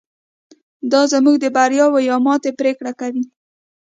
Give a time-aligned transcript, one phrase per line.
[0.91, 3.23] دا زموږ د بریا یا ماتې پرېکړه کوي.